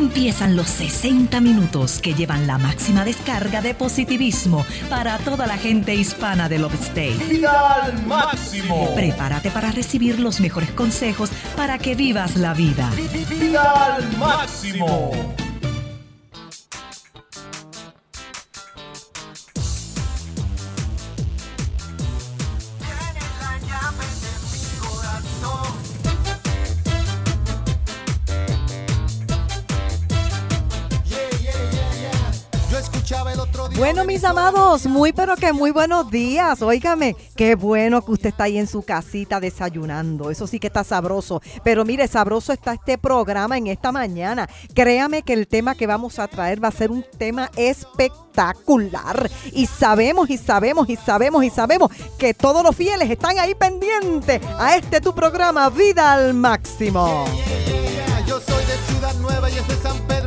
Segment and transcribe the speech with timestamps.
[0.00, 5.94] Empiezan los 60 minutos que llevan la máxima descarga de positivismo para toda la gente
[5.94, 7.18] hispana del Upstate.
[7.28, 8.94] ¡Vida al máximo!
[8.94, 12.90] Prepárate para recibir los mejores consejos para que vivas la vida.
[13.28, 15.36] ¡Vida al máximo!
[34.24, 36.60] Amados, muy pero que muy buenos días.
[36.62, 40.30] Óigame, qué bueno que usted está ahí en su casita desayunando.
[40.30, 41.40] Eso sí que está sabroso.
[41.62, 44.48] Pero mire, sabroso está este programa en esta mañana.
[44.74, 49.30] Créame que el tema que vamos a traer va a ser un tema espectacular.
[49.52, 54.40] Y sabemos y sabemos y sabemos y sabemos que todos los fieles están ahí pendientes
[54.58, 57.24] a este tu programa Vida al Máximo.
[58.26, 60.19] Yo soy de Ciudad Nueva y es San Pedro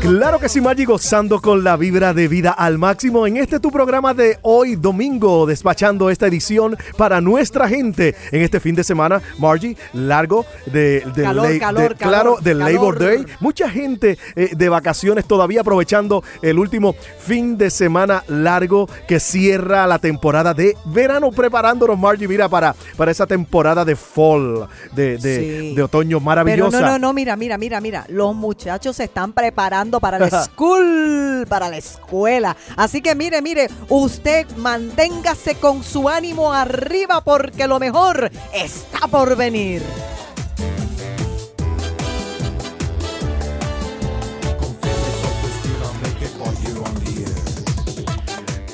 [0.00, 3.70] Claro que sí, Margie, gozando con la vibra de vida al máximo en este tu
[3.70, 9.20] programa de hoy domingo, despachando esta edición para nuestra gente en este fin de semana,
[9.38, 11.48] Margie, largo de, de, Calor,
[11.90, 12.60] de- claro, del.
[12.60, 13.26] Labor Day.
[13.40, 19.86] Mucha gente eh, de vacaciones todavía aprovechando el último fin de semana largo que cierra
[19.86, 25.30] la temporada de verano, preparándonos, Margie, mira, para, para esa temporada de fall, de, de-
[25.70, 25.74] Sí.
[25.74, 26.80] de otoño Pero maravillosa.
[26.80, 28.06] no, no, no, mira, mira, mira, mira.
[28.08, 32.56] Los muchachos se están preparando para la school, para la escuela.
[32.76, 39.36] Así que mire, mire, usted manténgase con su ánimo arriba porque lo mejor está por
[39.36, 39.82] venir.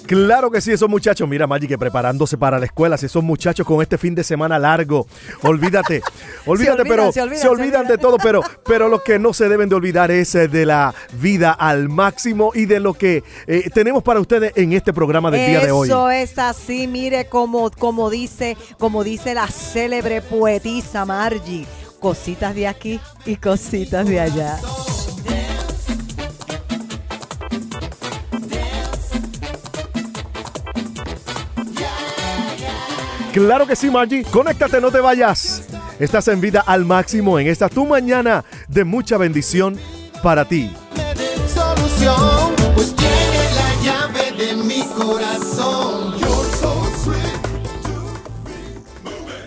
[0.06, 3.66] Claro que sí, esos muchachos, mira Maggi, que preparándose para la escuela, si esos muchachos
[3.66, 5.06] con este fin de semana largo,
[5.42, 6.02] olvídate,
[6.46, 9.32] olvídate, olvidan, pero se olvidan, se se olvidan de todo, pero, pero lo que no
[9.32, 13.24] se deben de olvidar es eh, de la vida al máximo y de lo que
[13.46, 15.88] eh, tenemos para ustedes en este programa del día de hoy.
[15.88, 21.66] Eso es así, mire como, como dice, como dice la célebre poetisa Margie.
[22.00, 24.58] Cositas de aquí y cositas de allá.
[33.36, 35.64] Claro que sí, Margie, conéctate, no te vayas.
[36.00, 39.78] Estás en vida al máximo en esta tu mañana de mucha bendición
[40.22, 40.70] para ti.
[41.52, 46.18] Solución, pues tiene la llave de mi corazón.
[46.18, 47.36] You're so sweet.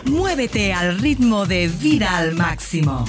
[0.06, 3.06] Muévete al ritmo de vida al máximo.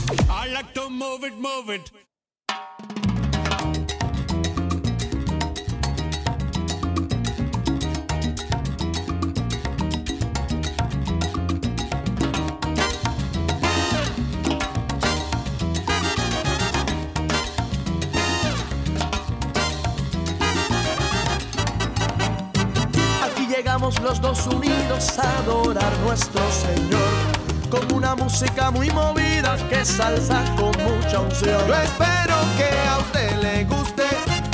[23.60, 27.10] Llegamos los dos unidos a adorar nuestro Señor.
[27.68, 31.60] Con una música muy movida que salsa con mucha unción.
[31.68, 34.04] Yo espero que a usted le guste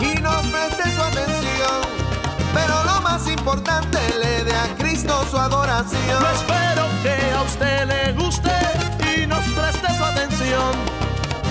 [0.03, 1.83] y nos preste su atención.
[2.53, 6.03] Pero lo más importante, le dé a Cristo su adoración.
[6.11, 8.50] Yo espero que a usted le guste
[9.15, 10.73] y nos preste su atención.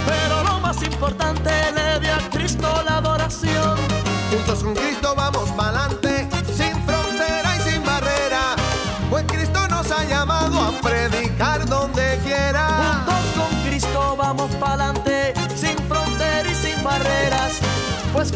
[0.05, 3.77] Pero lo más importante, le dé a Cristo la adoración.
[4.29, 5.54] Juntos con Cristo vamos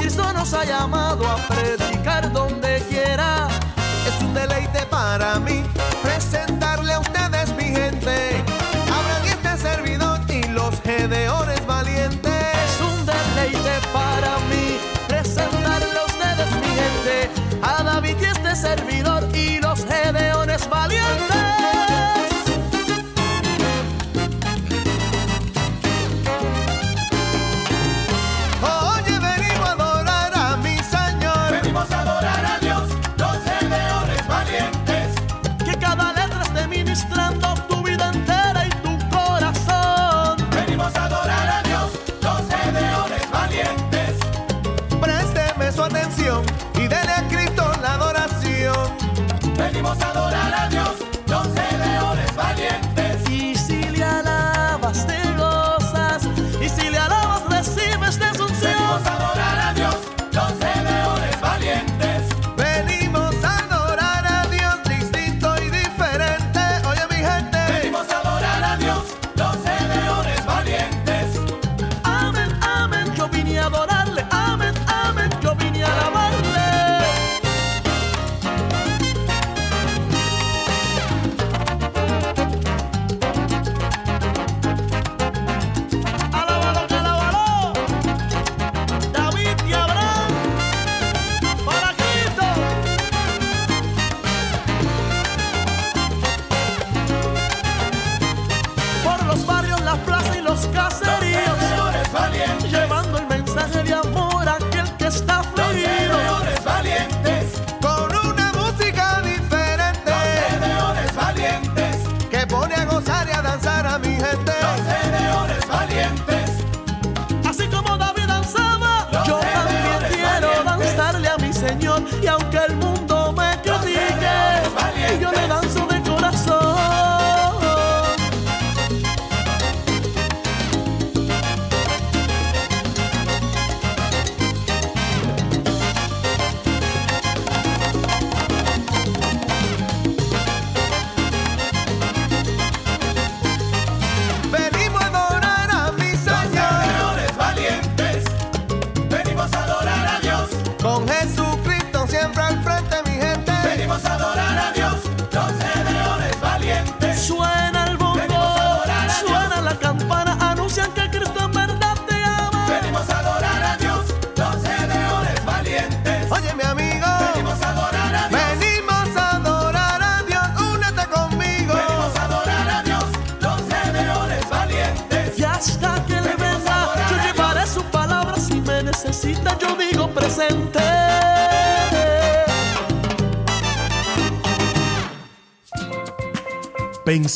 [0.09, 3.47] Cristo nos ha llamado a predicar donde quiera.
[4.07, 5.61] Es un deleite para mí
[6.01, 8.43] presentarle a ustedes, mi gente.
[8.87, 12.33] Abraham y este servidor y los gedeones valientes.
[12.33, 17.29] Es un deleite para mí presentarle a ustedes, mi gente,
[17.61, 19.18] a David y este servidor
[50.01, 50.88] Adorar a Dios,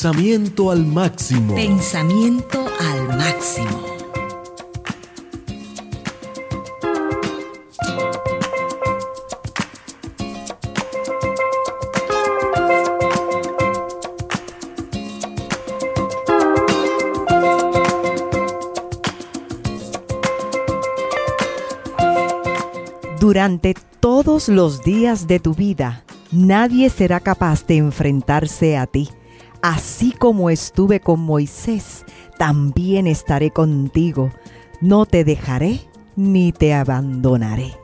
[0.04, 1.56] Pensamiento al máximo.
[1.56, 3.70] Pensamiento al máximo.
[23.22, 26.04] Durante todos los días de tu vida,
[26.34, 29.08] nadie será capaz de enfrentarse a ti.
[29.64, 32.04] Así como estuve con Moisés,
[32.38, 34.30] también estaré contigo.
[34.82, 35.80] No te dejaré
[36.18, 37.83] ni te abandonaré.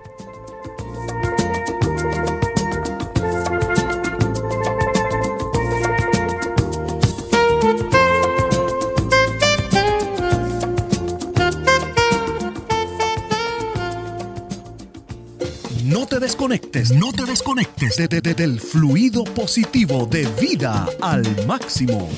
[16.49, 22.09] No te desconectes de- de- de- del fluido positivo de vida al máximo.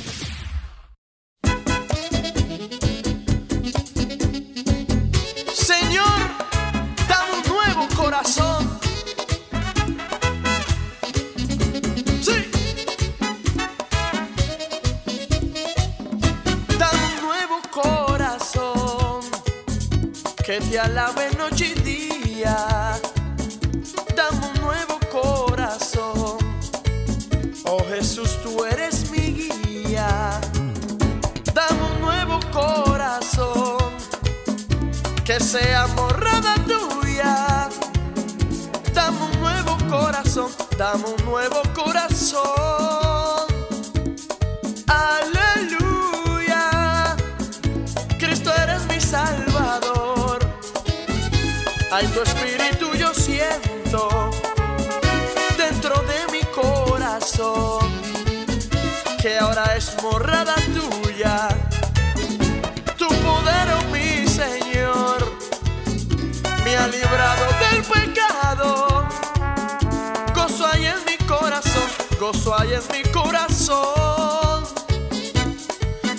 [5.54, 6.20] Señor,
[7.08, 8.80] dame un nuevo corazón.
[12.22, 12.46] Sí.
[16.80, 19.22] Dame un nuevo corazón
[20.46, 22.56] que te alabe noche y día.
[35.24, 37.70] Que sea morada tuya.
[38.94, 43.48] Dame un nuevo corazón, dame un nuevo corazón.
[44.88, 46.64] Aleluya,
[48.18, 50.40] Cristo eres mi salvador.
[51.92, 54.32] Ay, tu espíritu yo siento
[55.58, 57.90] dentro de mi corazón,
[59.22, 61.51] que ahora es morada tuya
[72.32, 74.64] gozo hay en mi corazón.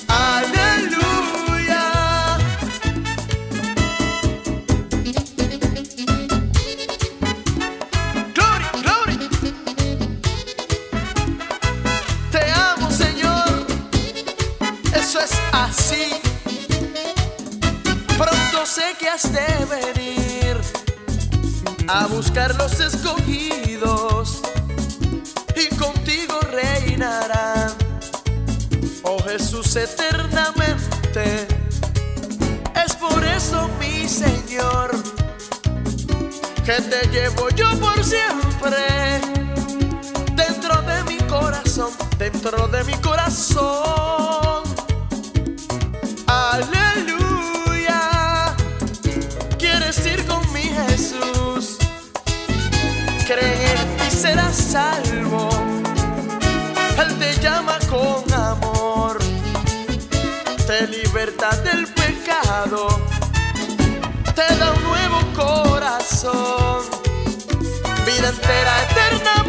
[0.08, 1.84] Aleluya.
[8.34, 9.28] Gloria, gloria.
[12.30, 13.66] Te amo, Señor.
[14.94, 16.20] Eso es así.
[18.18, 20.60] Pronto sé que has de venir
[21.88, 23.51] a buscar los escogidos
[61.56, 62.88] del pecado.
[64.34, 66.82] Te da un nuevo corazón.
[68.06, 69.41] Vida entera eternamente.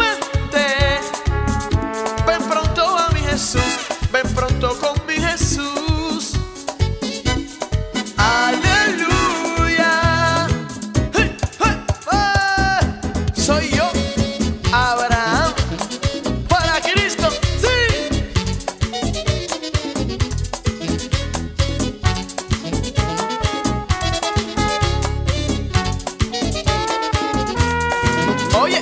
[28.64, 28.80] Oye,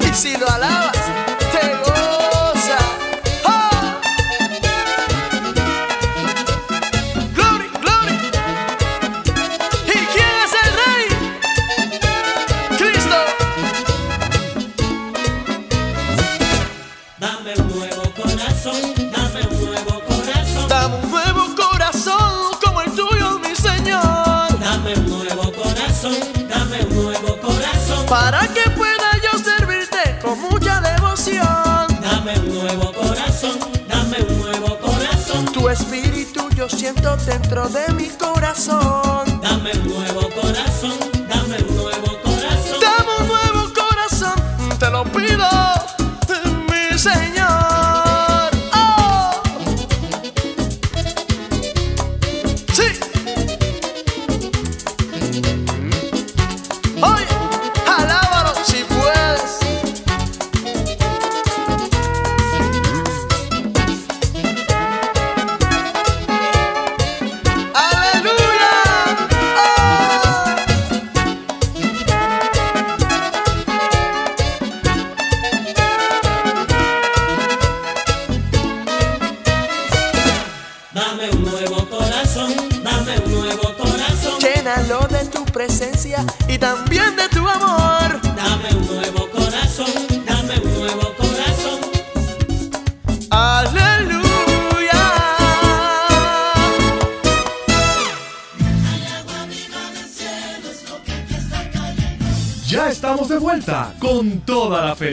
[0.00, 0.36] y si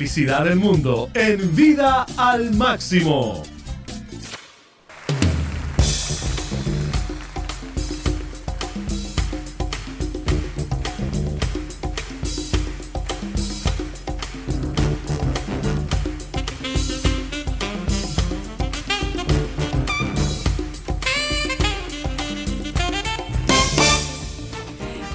[0.09, 3.43] felicidad del mundo en Vida al Máximo.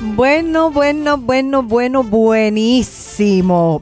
[0.00, 3.03] Bueno, bueno, bueno, bueno, buenísimo.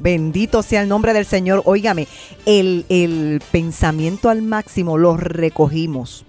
[0.00, 1.62] Bendito sea el nombre del Señor.
[1.64, 2.06] Óigame,
[2.44, 6.24] el, el pensamiento al máximo lo recogimos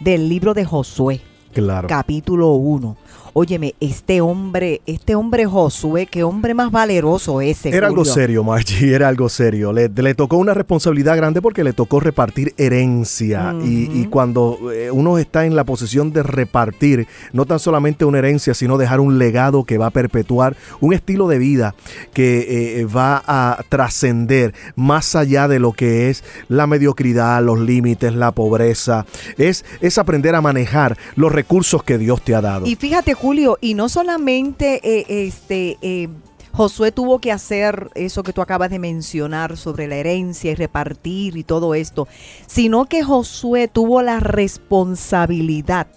[0.00, 1.20] del libro de Josué,
[1.52, 1.88] Claro.
[1.88, 2.96] capítulo 1.
[3.38, 7.68] Óyeme, este hombre, este hombre Josué, qué hombre más valeroso ese.
[7.68, 9.74] Era algo serio, Margie, era algo serio.
[9.74, 13.54] Le, le tocó una responsabilidad grande porque le tocó repartir herencia.
[13.62, 18.20] y, y cuando eh, uno está en la posición de repartir, no tan solamente una
[18.20, 21.74] herencia, sino dejar un legado que va a perpetuar, un estilo de vida
[22.14, 28.14] que eh, va a trascender más allá de lo que es la mediocridad, los límites,
[28.14, 29.04] la pobreza.
[29.36, 32.64] Es, es aprender a manejar los recursos que Dios te ha dado.
[32.64, 33.25] Y fíjate, Julio,
[33.60, 36.08] y no solamente eh, este eh,
[36.52, 41.36] Josué tuvo que hacer eso que tú acabas de mencionar sobre la herencia y repartir
[41.36, 42.08] y todo esto,
[42.46, 45.88] sino que Josué tuvo la responsabilidad.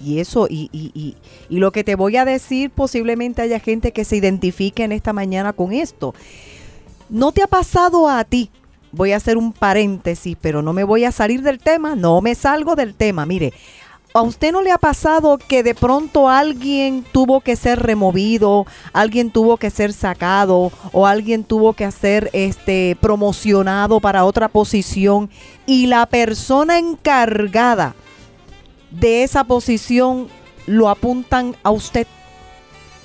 [0.00, 1.16] Y eso, y, y, y,
[1.48, 5.12] y lo que te voy a decir, posiblemente haya gente que se identifique en esta
[5.12, 6.14] mañana con esto.
[7.08, 8.50] ¿No te ha pasado a ti?
[8.90, 12.34] Voy a hacer un paréntesis, pero no me voy a salir del tema, no me
[12.34, 13.24] salgo del tema.
[13.24, 13.52] Mire,
[14.14, 19.30] ¿A usted no le ha pasado que de pronto alguien tuvo que ser removido, alguien
[19.30, 25.30] tuvo que ser sacado o alguien tuvo que ser este promocionado para otra posición
[25.64, 27.94] y la persona encargada
[28.90, 30.28] de esa posición
[30.66, 32.06] lo apuntan a usted?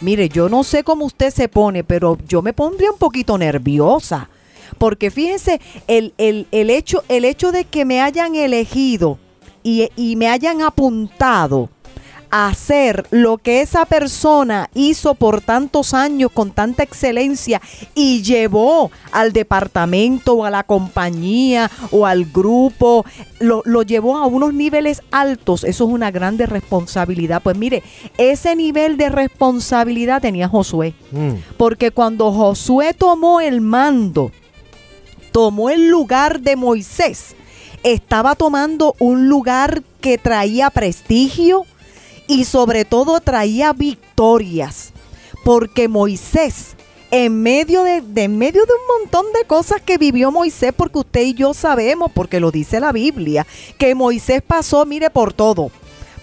[0.01, 4.29] Mire, yo no sé cómo usted se pone, pero yo me pondría un poquito nerviosa.
[4.77, 9.17] Porque fíjense, el, el, el hecho, el hecho de que me hayan elegido
[9.67, 11.69] y, y me hayan apuntado
[12.29, 17.61] a hacer lo que esa persona hizo por tantos años con tanta excelencia
[17.95, 23.05] y llevó al departamento o a la compañía o al grupo,
[23.39, 27.41] lo, lo llevó a unos niveles altos, eso es una grande responsabilidad.
[27.41, 27.81] Pues mire,
[28.17, 31.35] ese nivel de responsabilidad tenía Josué, Mm.
[31.55, 34.31] porque cuando Josué tomó el mando,
[35.31, 37.36] tomó el lugar de Moisés,
[37.93, 41.63] estaba tomando un lugar que traía prestigio
[42.27, 44.91] y sobre todo traía victorias,
[45.45, 46.75] porque Moisés,
[47.11, 51.21] en medio de, en medio de un montón de cosas que vivió Moisés, porque usted
[51.21, 55.71] y yo sabemos, porque lo dice la Biblia, que Moisés pasó, mire, por todo.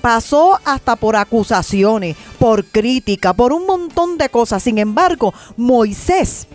[0.03, 4.63] Pasó hasta por acusaciones, por crítica, por un montón de cosas.
[4.63, 6.47] Sin embargo, Moisés,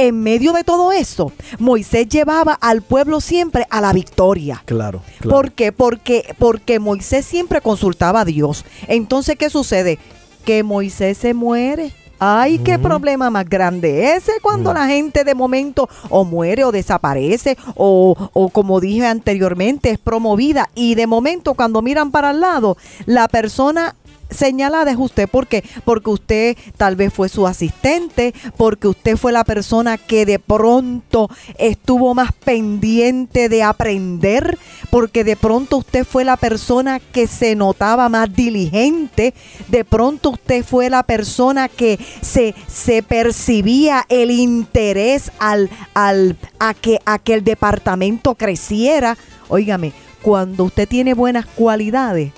[0.00, 4.62] en medio de todo eso, Moisés llevaba al pueblo siempre a la victoria.
[4.64, 5.36] Claro, claro.
[5.36, 5.72] ¿Por qué?
[5.72, 8.64] Porque, porque Moisés siempre consultaba a Dios.
[8.88, 9.98] Entonces, ¿qué sucede?
[10.44, 11.92] Que Moisés se muere.
[12.22, 17.56] Ay, qué problema más grande ese cuando la gente de momento o muere o desaparece
[17.76, 22.76] o, o como dije anteriormente es promovida y de momento cuando miran para el lado
[23.06, 23.96] la persona
[24.30, 25.28] señalada es usted.
[25.28, 25.64] ¿Por qué?
[25.84, 31.28] Porque usted tal vez fue su asistente, porque usted fue la persona que de pronto
[31.58, 34.58] estuvo más pendiente de aprender,
[34.90, 39.34] porque de pronto usted fue la persona que se notaba más diligente,
[39.68, 46.74] de pronto usted fue la persona que se, se percibía el interés al, al, a,
[46.74, 49.16] que, a que el departamento creciera.
[49.48, 52.32] Óigame, cuando usted tiene buenas cualidades,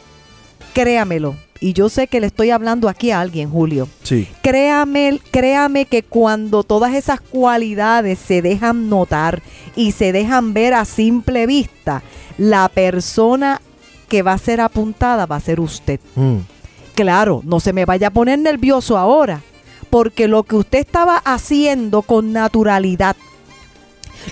[0.73, 3.89] créamelo, y yo sé que le estoy hablando aquí a alguien, Julio.
[4.03, 4.27] Sí.
[4.43, 9.43] Créame, créame que cuando todas esas cualidades se dejan notar
[9.77, 12.03] y se dejan ver a simple vista,
[12.37, 13.61] la persona
[14.09, 16.01] que va a ser apuntada va a ser usted.
[16.17, 16.39] Mm.
[16.97, 19.41] Claro, no se me vaya a poner nervioso ahora,
[19.89, 23.17] porque lo que usted estaba haciendo con naturalidad,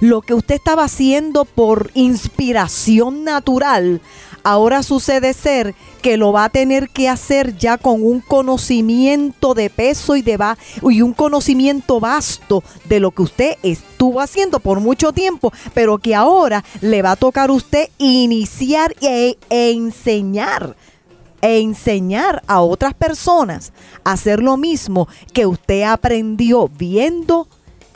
[0.01, 4.01] lo que usted estaba haciendo por inspiración natural,
[4.43, 9.69] Ahora sucede ser que lo va a tener que hacer ya con un conocimiento de
[9.71, 14.81] peso y de va y un conocimiento vasto de lo que usted estuvo haciendo por
[14.81, 20.77] mucho tiempo, pero que ahora le va a tocar a usted iniciar e, e enseñar
[21.43, 23.73] e enseñar a otras personas
[24.05, 27.49] a hacer lo mismo que usted aprendió viendo,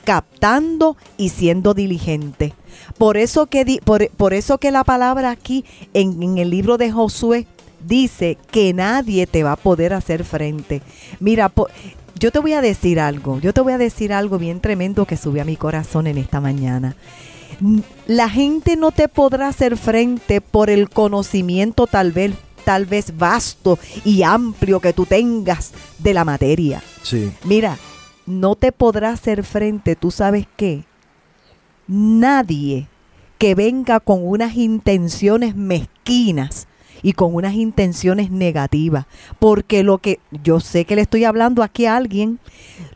[0.05, 2.53] captando y siendo diligente.
[2.99, 5.65] Por eso que, por, por eso que la palabra aquí
[5.95, 7.47] en, en el libro de Josué
[7.87, 10.83] dice que nadie te va a poder hacer frente.
[11.21, 11.69] Mira, po-
[12.19, 15.17] yo te voy a decir algo, yo te voy a decir algo bien tremendo que
[15.17, 16.97] sube a mi corazón en esta mañana.
[18.07, 22.33] La gente no te podrá hacer frente por el conocimiento tal vez,
[22.65, 26.83] tal vez vasto y amplio que tú tengas de la materia.
[27.03, 27.31] Sí.
[27.45, 27.77] Mira,
[28.27, 30.85] no te podrá hacer frente, tú sabes qué,
[31.87, 32.89] nadie
[33.39, 36.69] que venga con unas intenciones mezquinas
[37.03, 39.07] y con unas intenciones negativas,
[39.39, 42.39] porque lo que yo sé que le estoy hablando aquí a alguien,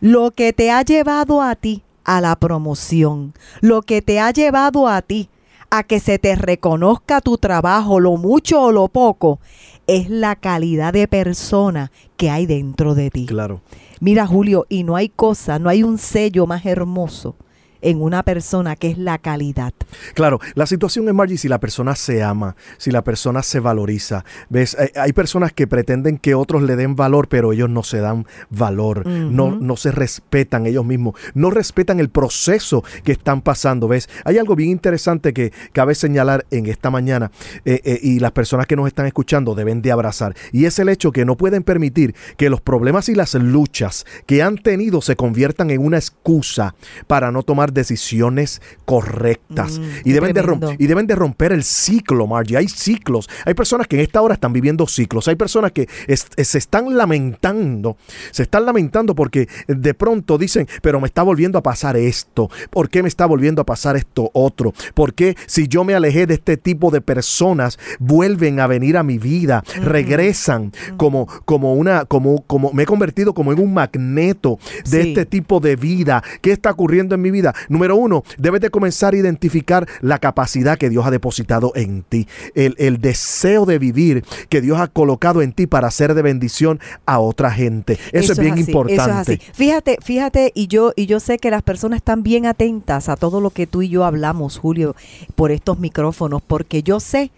[0.01, 4.88] lo que te ha llevado a ti a la promoción, lo que te ha llevado
[4.88, 5.29] a ti
[5.70, 9.40] a que se te reconozca tu trabajo, lo mucho o lo poco,
[9.87, 13.26] es la calidad de persona que hay dentro de ti.
[13.26, 13.61] Claro.
[14.00, 17.37] Mira, Julio, y no hay cosa, no hay un sello más hermoso
[17.83, 19.73] en una persona que es la calidad.
[20.14, 24.25] Claro, la situación es, Margie, si la persona se ama, si la persona se valoriza.
[24.49, 24.77] ¿Ves?
[24.97, 29.07] Hay, personas que pretenden que otros le den valor, pero ellos no se dan valor,
[29.07, 33.88] no, no se respetan ellos mismos, no respetan el proceso que están pasando.
[33.88, 34.09] ¿Ves?
[34.25, 37.31] Hay algo bien interesante que cabe señalar en esta mañana
[37.64, 40.35] eh, eh, y las personas que nos están escuchando deben de abrazar.
[40.53, 44.43] Y es el hecho que no pueden permitir que los problemas y las luchas que
[44.43, 46.75] han tenido se conviertan en una excusa
[47.07, 49.78] para no tomar decisiones correctas.
[49.78, 52.57] Mm, y, deben de y deben de romper el ciclo, Margie.
[52.57, 53.28] Hay ciclos.
[53.44, 55.28] Hay personas que en esta hora están viviendo ciclos.
[55.28, 57.96] Hay personas que es- se están lamentando.
[58.31, 62.50] Se están lamentando porque de pronto dicen, pero me está volviendo a pasar esto.
[62.70, 64.72] ¿Por qué me está volviendo a pasar esto otro?
[64.94, 69.02] ¿Por qué si yo me alejé de este tipo de personas, vuelven a venir a
[69.02, 74.59] mi vida, regresan como, como una, como, como me he convertido como en un magneto
[74.90, 75.09] de Sí.
[75.11, 76.22] este tipo de vida.
[76.40, 77.54] ¿Qué está ocurriendo en mi vida?
[77.68, 82.27] Número uno, debes de comenzar a identificar la capacidad que Dios ha depositado en ti,
[82.55, 86.81] el, el deseo de vivir que Dios ha colocado en ti para ser de bendición
[87.07, 87.99] a otra gente.
[88.12, 89.03] Eso, es bien así, importante.
[89.03, 89.53] Eso es así.
[89.53, 93.40] Fíjate, fíjate, y yo, y yo sé que las personas están bien atentas a todo
[93.40, 94.94] lo que tú y yo hablamos, Julio,
[95.35, 97.31] por estos micrófonos, porque yo sé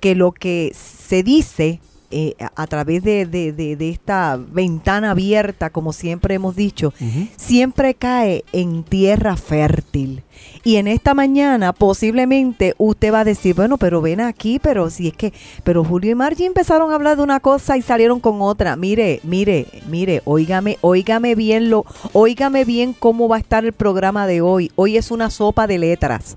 [0.00, 5.70] que lo que se dice eh, a, través de, de- de- de esta ventana abierta,
[5.70, 6.92] como siempre hemos dicho,
[7.36, 10.22] siempre cae en tierra fértil.
[10.64, 15.08] Y en esta mañana posiblemente usted va a decir, bueno, pero ven aquí, pero si
[15.08, 15.32] es que,
[15.64, 18.76] pero Julio y Margie empezaron a hablar de una cosa y salieron con otra.
[18.76, 24.26] Mire, mire, mire, óigame, óigame bien lo, óigame bien cómo va a estar el programa
[24.26, 24.70] de hoy.
[24.76, 26.36] Hoy es una sopa de letras.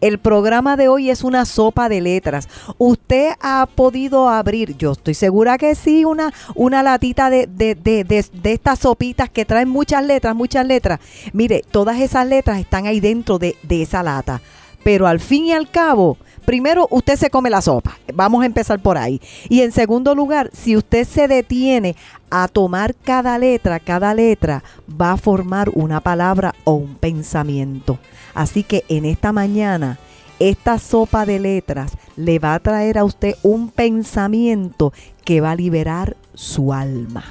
[0.00, 2.48] El programa de hoy es una sopa de letras.
[2.78, 8.04] Usted ha podido abrir, yo estoy segura que sí, una, una latita de, de, de,
[8.04, 11.00] de, estas sopitas que traen muchas letras, muchas letras.
[11.32, 14.40] Mire, todas esas letras están ahí dentro de, de esa lata.
[14.84, 17.98] Pero al fin y al cabo, primero usted se come la sopa.
[18.14, 19.20] Vamos a empezar por ahí.
[19.50, 21.96] Y en segundo lugar, si usted se detiene
[22.30, 27.98] a tomar cada letra, cada letra va a formar una palabra o un pensamiento.
[28.32, 29.98] Así que en esta mañana,
[30.38, 34.92] esta sopa de letras le va a traer a usted un pensamiento
[35.24, 37.24] que va a liberar su alma.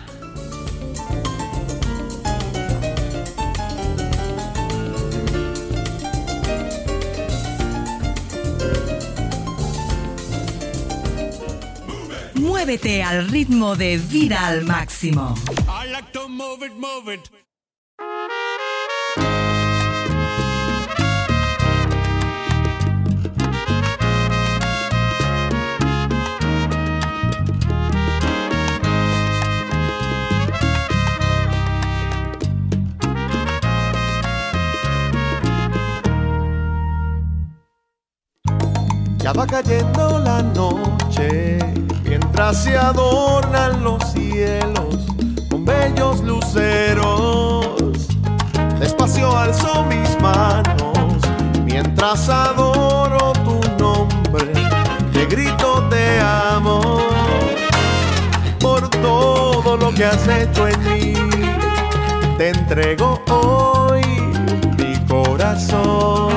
[12.66, 15.36] Muévete al ritmo de vida al máximo.
[15.68, 17.30] I like to move it, move it.
[39.20, 41.60] Ya va cayendo la noche,
[42.36, 44.98] mientras se adornan los cielos
[45.50, 47.78] con bellos luceros.
[48.78, 51.22] Despacio alzo mis manos,
[51.64, 54.52] mientras adoro tu nombre,
[55.14, 56.98] te grito te amo
[58.60, 61.14] por todo lo que has hecho en mí.
[62.38, 64.04] Te entrego hoy
[64.78, 66.34] mi corazón,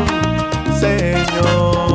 [0.78, 1.87] Señor,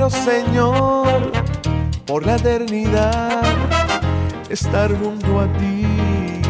[0.00, 1.32] quiero, Señor,
[2.06, 3.42] por la eternidad,
[4.48, 6.40] estar junto a ti.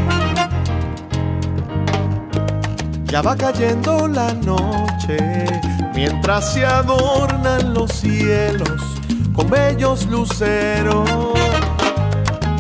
[3.07, 5.19] Ya va cayendo la noche
[5.95, 8.81] mientras se adornan los cielos
[9.35, 11.11] con bellos luceros.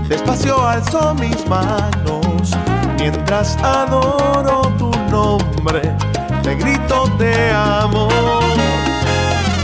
[0.08, 2.50] Despacio alzo mis manos
[2.98, 5.94] mientras adoro tu nombre.
[6.42, 8.08] Te grito te amo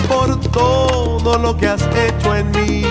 [0.08, 0.95] por todo
[1.34, 2.82] lo que has hecho en mí.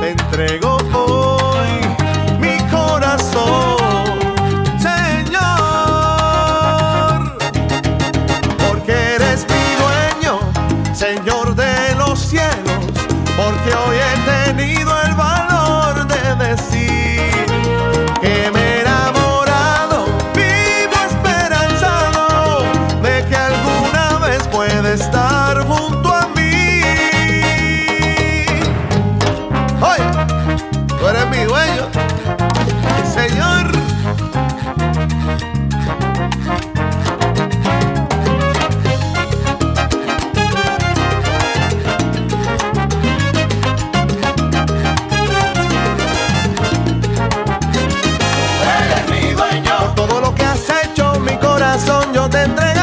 [0.00, 1.68] Te entrego hoy
[2.38, 3.73] mi corazón.
[52.34, 52.73] Corazón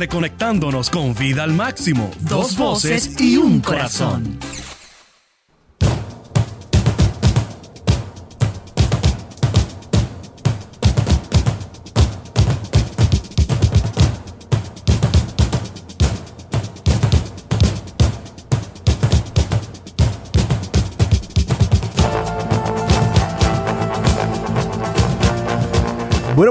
[0.00, 2.10] reconectándonos con vida al máximo.
[2.20, 4.38] Dos voces y un corazón.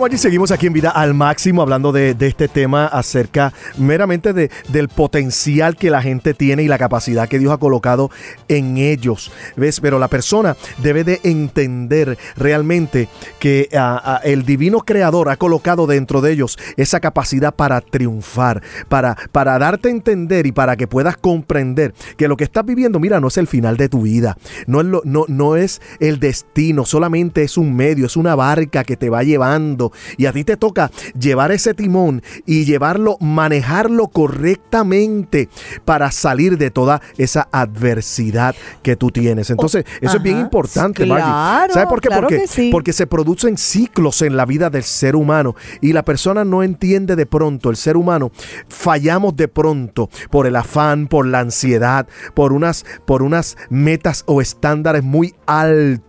[0.09, 4.49] Maggi, seguimos aquí en Vida al Máximo hablando de, de este tema acerca meramente de,
[4.69, 8.09] del potencial que la gente tiene y la capacidad que Dios ha colocado
[8.47, 9.31] en ellos.
[9.55, 9.79] ¿Ves?
[9.79, 15.85] Pero la persona debe de entender realmente que ah, ah, el divino creador ha colocado
[15.85, 20.87] dentro de ellos esa capacidad para triunfar, para, para darte a entender y para que
[20.87, 24.39] puedas comprender que lo que estás viviendo, mira, no es el final de tu vida,
[24.65, 28.83] no es, lo- no, no es el destino, solamente es un medio, es una barca
[28.83, 34.07] que te va llevando y a ti te toca llevar ese timón y llevarlo, manejarlo
[34.07, 35.49] correctamente
[35.85, 39.49] para salir de toda esa adversidad que tú tienes.
[39.49, 41.73] Entonces, eso es bien importante, claro, Margie.
[41.73, 42.07] ¿Sabes por qué?
[42.09, 42.69] claro Porque, sí.
[42.71, 47.15] porque se producen ciclos en la vida del ser humano y la persona no entiende
[47.15, 48.31] de pronto, el ser humano,
[48.67, 54.41] fallamos de pronto por el afán, por la ansiedad, por unas, por unas metas o
[54.41, 56.08] estándares muy altos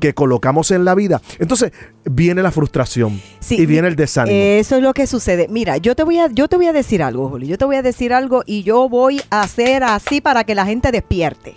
[0.00, 1.72] que colocamos en la vida, entonces
[2.04, 4.36] viene la frustración Sí, y viene el desánimo.
[4.36, 5.48] Eso es lo que sucede.
[5.48, 7.48] Mira, yo te voy a, yo te voy a decir algo, Julio.
[7.48, 10.66] Yo te voy a decir algo y yo voy a hacer así para que la
[10.66, 11.54] gente despierte.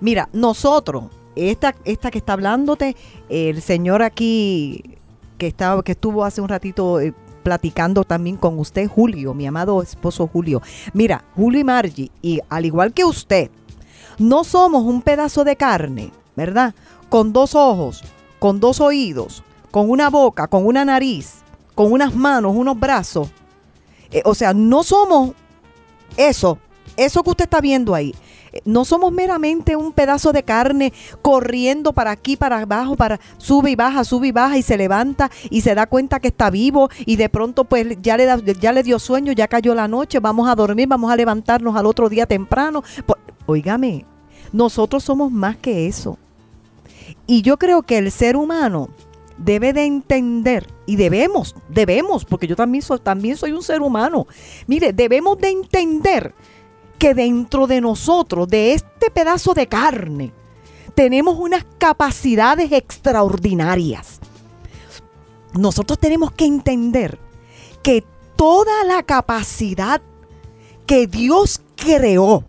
[0.00, 1.04] Mira, nosotros,
[1.36, 2.96] esta, esta que está hablándote,
[3.28, 4.98] el señor aquí
[5.38, 9.82] que estaba, que estuvo hace un ratito eh, platicando también con usted, Julio, mi amado
[9.82, 10.62] esposo Julio.
[10.92, 13.50] Mira, Julio y Margie, y al igual que usted,
[14.18, 16.74] no somos un pedazo de carne, ¿verdad?
[17.08, 18.02] Con dos ojos,
[18.38, 21.42] con dos oídos, con una boca, con una nariz,
[21.74, 23.30] con unas manos, unos brazos.
[24.10, 25.32] Eh, o sea, no somos
[26.16, 26.58] eso,
[26.96, 28.14] eso que usted está viendo ahí.
[28.52, 33.70] Eh, No somos meramente un pedazo de carne corriendo para aquí, para abajo, para sube
[33.70, 36.90] y baja, sube y baja y se levanta y se da cuenta que está vivo
[37.06, 40.18] y de pronto pues ya le, da- ya le dio sueño, ya cayó la noche,
[40.18, 42.82] vamos a dormir, vamos a levantarnos al otro día temprano.
[43.06, 43.16] Po-
[43.46, 44.04] Óigame,
[44.52, 46.18] nosotros somos más que eso.
[47.26, 48.90] Y yo creo que el ser humano
[49.36, 54.26] debe de entender y debemos, debemos, porque yo también soy, también soy un ser humano.
[54.66, 56.34] Mire, debemos de entender
[56.98, 60.32] que dentro de nosotros, de este pedazo de carne,
[60.94, 64.20] tenemos unas capacidades extraordinarias.
[65.54, 67.18] Nosotros tenemos que entender
[67.82, 68.04] que
[68.36, 70.02] toda la capacidad
[70.86, 72.44] que Dios creó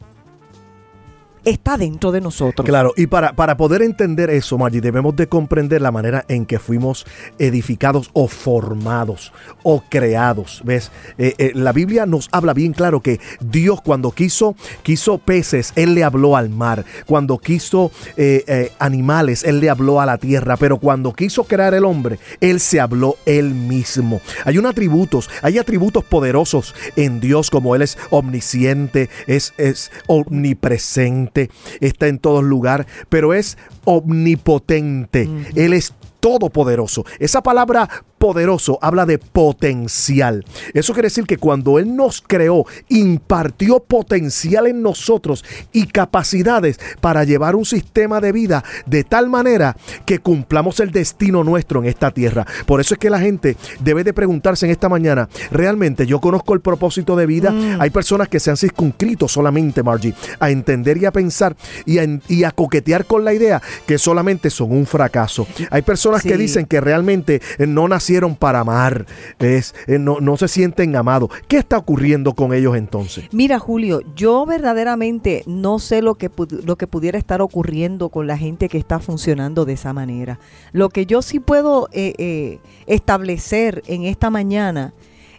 [1.46, 2.66] está dentro de nosotros.
[2.66, 6.60] Claro, y para, para poder entender eso, Maggie, debemos de comprender la manera en que
[6.60, 7.06] fuimos
[7.40, 9.32] edificados o formados
[9.64, 10.62] o creados.
[10.64, 10.92] ¿Ves?
[11.18, 15.96] Eh, eh, la Biblia nos habla bien claro que Dios cuando quiso, quiso peces, Él
[15.96, 16.86] le habló al mar.
[17.06, 20.58] Cuando quiso eh, animales, Él le habló a la tierra.
[20.58, 24.22] Pero cuando quiso crear el hombre, Él se habló Él mismo.
[24.46, 31.31] Hay unos atributos, hay atributos poderosos en Dios como Él es omnisciente, es, es omnipresente,
[31.80, 35.30] está en todo lugar, pero es omnipotente.
[35.56, 37.06] Él es todopoderoso.
[37.20, 37.90] Esa palabra
[38.22, 40.46] poderoso habla de potencial.
[40.76, 47.24] Eso quiere decir que cuando Él nos creó, impartió potencial en nosotros y capacidades para
[47.24, 52.12] llevar un sistema de vida de tal manera que cumplamos el destino nuestro en esta
[52.12, 52.46] tierra.
[52.68, 56.54] Por eso es que la gente debe de preguntarse en esta mañana, ¿realmente yo conozco
[56.54, 57.52] el propósito de vida?
[57.80, 61.56] Hay personas que se han circunscrito solamente, Margie, a entender y a pensar
[61.88, 65.48] y a, y a coquetear con la idea que solamente son un fracaso.
[65.72, 69.06] Hay personas que dicen que realmente no nacieron para amar,
[69.40, 69.74] ¿ves?
[69.88, 71.30] Eh, no, no se sienten amados.
[71.48, 73.26] ¿Qué está ocurriendo con ellos entonces?
[73.32, 76.30] Mira, Julio, yo verdaderamente no sé lo que,
[76.64, 80.40] lo que pudiera estar ocurriendo con la gente que está funcionando de esa manera.
[80.74, 84.94] Lo que yo sí puedo eh, eh, establecer en esta mañana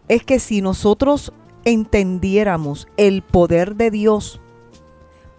[0.08, 1.32] es que si nosotros
[1.64, 4.40] entendiéramos el poder de Dios,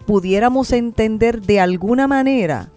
[0.06, 2.70] pudiéramos entender de alguna manera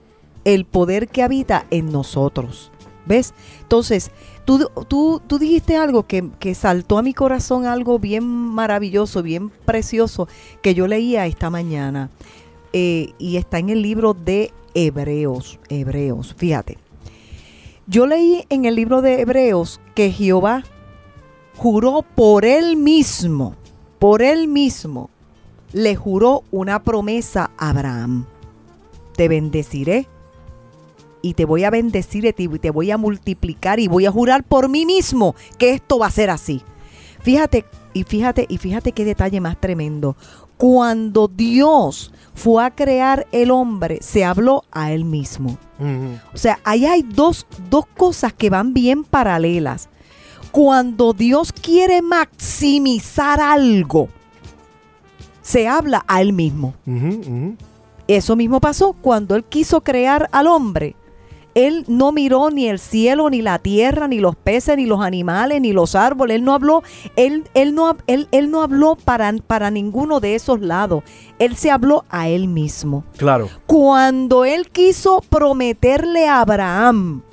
[0.46, 2.72] el poder que habita en nosotros.
[3.06, 3.34] ¿Ves?
[3.62, 4.12] Entonces,
[4.48, 9.50] tú, tú, tú dijiste algo que, que saltó a mi corazón, algo bien maravilloso, bien
[9.50, 10.30] precioso,
[10.62, 12.10] que yo leía esta mañana.
[12.72, 15.60] Eh, y está en el libro de Hebreos.
[15.68, 16.78] Hebreos, fíjate.
[17.88, 20.64] Yo leí en el libro de Hebreos que Jehová
[21.58, 23.56] juró por él mismo,
[24.00, 25.10] por él mismo,
[25.74, 28.26] le juró una promesa a Abraham.
[29.18, 30.08] Te bendeciré
[31.22, 34.12] y te voy a bendecir y te, y te voy a multiplicar y voy a
[34.12, 36.62] jurar por mí mismo que esto va a ser así.
[37.22, 40.16] Fíjate, y fíjate, y fíjate qué detalle más tremendo.
[40.58, 45.58] Cuando Dios fue a crear el hombre, se habló a él mismo.
[46.34, 49.90] O sea, ahí hay dos, dos cosas que van bien paralelas.
[50.52, 54.10] Cuando Dios quiere maximizar algo,
[55.42, 56.74] se habla a él mismo.
[58.08, 60.96] Eso mismo pasó cuando él quiso crear al hombre.
[61.58, 65.60] Él no miró ni el cielo, ni la tierra, ni los peces, ni los animales,
[65.60, 66.36] ni los árboles.
[66.36, 66.84] Él no habló,
[67.16, 71.04] él, él no, él, él no habló para, para ninguno de esos lados.
[71.40, 73.04] Él se habló a él mismo.
[73.18, 73.50] Claro.
[73.66, 77.24] Cuando él quiso prometerle a Abraham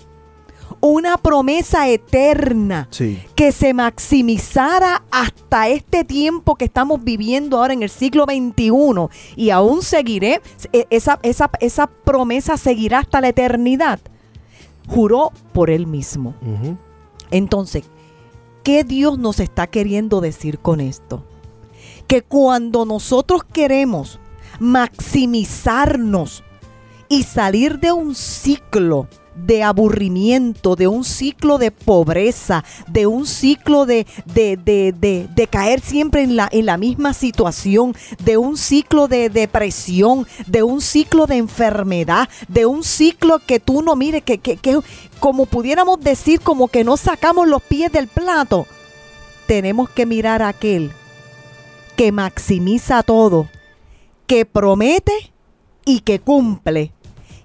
[0.80, 3.18] una promesa eterna Sí.
[3.34, 9.50] que se maximizara hasta este tiempo que estamos viviendo ahora en el siglo XXI y
[9.50, 10.40] aún seguiré,
[10.72, 13.98] e- esa, esa, esa promesa seguirá hasta la eternidad.
[14.86, 16.34] Juró por él mismo.
[17.30, 17.84] Entonces,
[18.62, 21.24] ¿qué Dios nos está queriendo decir con esto?
[22.06, 24.20] Que cuando nosotros queremos
[24.60, 26.44] maximizarnos
[27.08, 33.86] y salir de un ciclo de aburrimiento, de un ciclo de pobreza, de un ciclo
[33.86, 39.08] de, de, de, de, caer siempre en la, en la misma situación, de un ciclo
[39.08, 44.38] de depresión, de un ciclo de enfermedad, de un ciclo que tú no mires, que,
[44.38, 44.78] que, que
[45.20, 48.66] como pudiéramos decir, como que no sacamos los pies del plato.
[49.46, 50.92] Tenemos que mirar a aquel
[51.96, 53.48] que maximiza todo,
[54.26, 55.32] que promete
[55.84, 56.92] y que cumple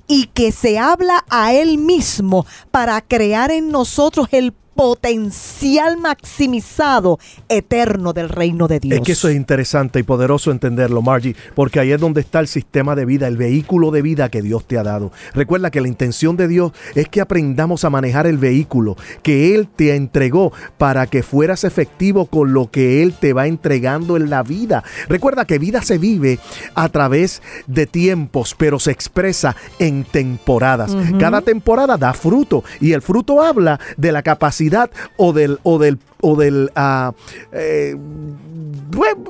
[0.10, 8.13] y que se habla a él mismo para crear en nosotros el potencial maximizado eterno
[8.13, 8.98] del reino de Dios.
[9.00, 12.48] Es que eso es interesante y poderoso entenderlo, Margie, porque ahí es donde está el
[12.48, 15.12] sistema de vida, el vehículo de vida que Dios te ha dado.
[15.34, 19.68] Recuerda que la intención de Dios es que aprendamos a manejar el vehículo que Él
[19.68, 24.44] te entregó para que fueras efectivo con lo que Él te va entregando en la
[24.44, 24.86] vida.
[25.10, 26.39] Recuerda que vida se vive
[26.74, 30.96] a través de tiempos, pero se expresa en temporadas.
[31.20, 34.69] Cada temporada da fruto y el fruto habla de la capacidad
[35.18, 37.14] o del, o del, o del ah,
[37.52, 37.96] eh,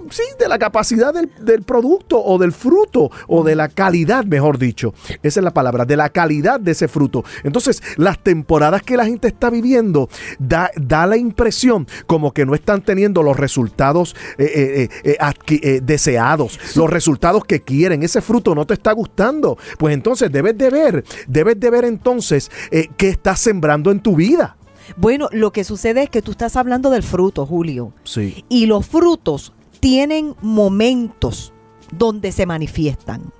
[0.09, 4.57] sí, de la capacidad del, del producto o del fruto o de la calidad, mejor
[4.57, 4.93] dicho.
[5.21, 7.23] Esa es la palabra, de la calidad de ese fruto.
[7.43, 12.55] Entonces, las temporadas que la gente está viviendo da, da la impresión como que no
[12.55, 18.03] están teniendo los resultados eh, eh, eh, eh, deseados, los resultados que quieren.
[18.03, 19.57] Ese fruto no te está gustando.
[19.77, 22.51] Pues entonces debes de ver, debes de ver entonces
[22.97, 24.55] qué estás sembrando en tu vida.
[24.97, 27.93] Bueno, lo que sucede es que tú estás hablando del fruto, Julio.
[28.03, 28.43] Sí.
[28.49, 31.53] Y los frutos tienen momentos
[31.91, 33.31] donde se manifiestan.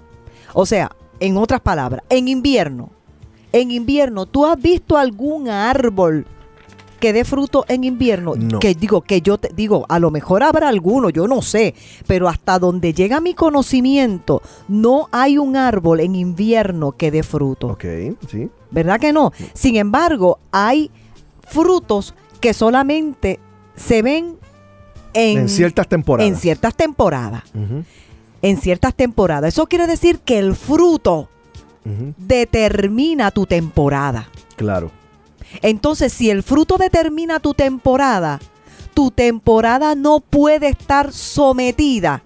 [0.53, 2.89] O sea, en otras palabras, en invierno,
[3.51, 6.25] en invierno, ¿tú has visto algún árbol
[6.99, 8.35] que dé fruto en invierno?
[8.35, 8.59] No.
[8.59, 11.73] Que digo, que yo te digo, a lo mejor habrá alguno, yo no sé,
[12.07, 17.67] pero hasta donde llega mi conocimiento, no hay un árbol en invierno que dé fruto.
[17.67, 17.85] Ok,
[18.29, 18.49] sí.
[18.71, 19.31] ¿Verdad que no?
[19.53, 20.91] Sin embargo, hay
[21.49, 23.39] frutos que solamente
[23.75, 24.37] se ven
[25.13, 26.31] en, En ciertas temporadas.
[26.31, 27.43] En ciertas temporadas.
[28.41, 29.53] En ciertas temporadas.
[29.53, 31.29] Eso quiere decir que el fruto
[32.17, 34.29] determina tu temporada.
[34.55, 34.91] Claro.
[35.61, 38.39] Entonces, si el fruto determina tu temporada,
[38.93, 42.23] tu temporada no puede estar sometida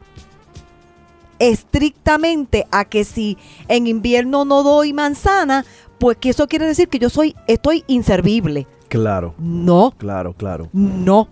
[1.39, 5.65] estrictamente a que si en invierno no doy manzana,
[5.99, 8.67] pues que eso quiere decir que yo soy estoy inservible.
[8.93, 9.33] Claro.
[9.39, 10.69] No, Claro, claro.
[10.71, 11.27] no.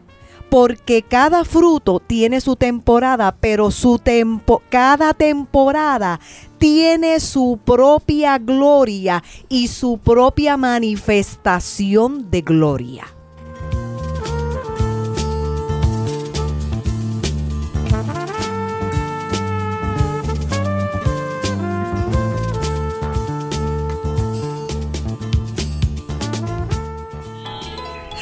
[0.50, 6.20] Porque cada fruto tiene su temporada, pero su tempo, cada temporada
[6.58, 13.06] tiene su propia gloria y su propia manifestación de gloria.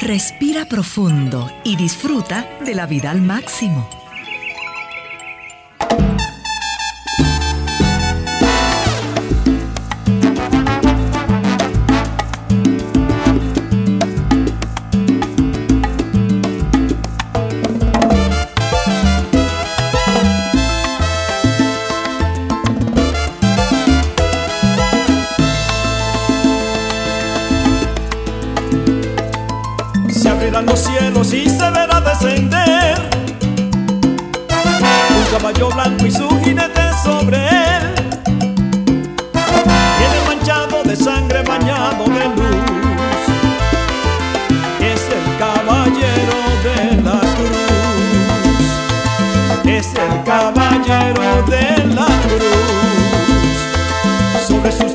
[0.00, 3.99] Respira profundo y disfruta de la vida al máximo.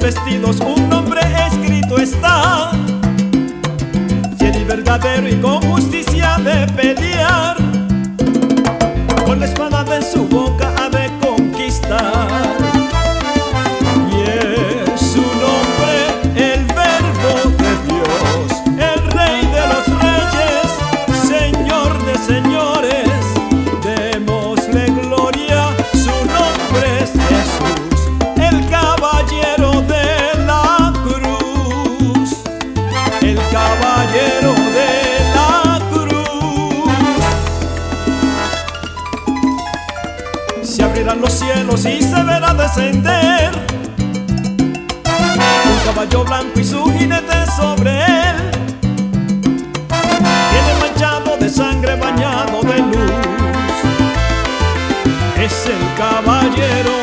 [0.05, 2.69] Vestidos un nombre escrito está
[4.37, 6.94] fiel y verdadero y con justicia de pelear.
[42.65, 43.51] Descender
[45.69, 48.37] un caballo blanco y su jinete sobre él.
[50.51, 53.11] Viene manchado de sangre, bañado de luz.
[55.37, 56.94] Es el caballero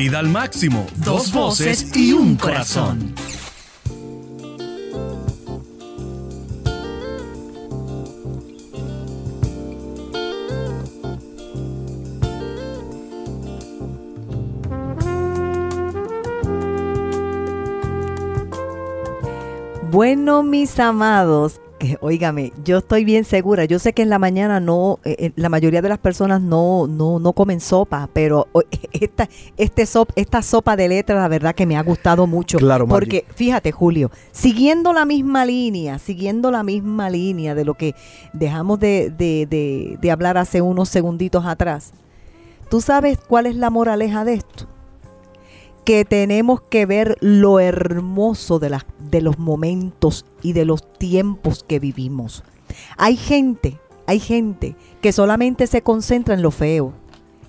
[0.00, 0.86] vida al máximo.
[0.96, 3.14] Dos voces y un corazón.
[19.90, 23.64] Bueno, mis amados, que, óigame, yo estoy bien segura.
[23.64, 26.86] Yo sé que en la mañana no, eh, eh, la mayoría de las personas no,
[26.86, 28.46] no, no comen sopa, pero
[28.92, 32.58] esta, este sop, esta sopa de letras, la verdad que me ha gustado mucho.
[32.58, 32.86] Claro.
[32.86, 37.94] Porque, fíjate, Julio, siguiendo la misma línea, siguiendo la misma línea de lo que
[38.34, 41.92] dejamos de, de, de, de hablar hace unos segunditos atrás,
[42.68, 44.68] ¿tú sabes cuál es la moraleja de esto?
[45.84, 51.78] Que tenemos que ver lo hermoso de, de los momentos y de los tiempos que
[51.78, 52.44] vivimos.
[52.96, 56.92] Hay gente, hay gente que solamente se concentra en lo feo,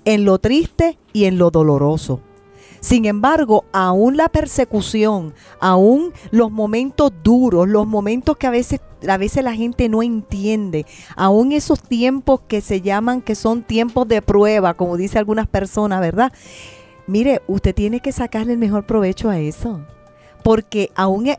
[0.04, 2.20] en lo triste y en lo doloroso.
[2.82, 9.16] Sin embargo, aún la persecución, aún los momentos duros, los momentos que a veces, a
[9.18, 14.20] veces la gente no entiende, aún esos tiempos que se llaman que son tiempos de
[14.20, 16.32] prueba, como dice algunas personas, ¿verdad?
[17.06, 19.80] Mire, usted tiene que sacarle el mejor provecho a eso.
[20.42, 21.38] Porque aún, e-